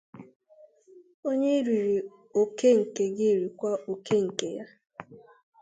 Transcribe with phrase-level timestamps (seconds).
[1.27, 1.97] Onye iriri
[2.41, 4.65] oke nke gị rikwa oke nke ya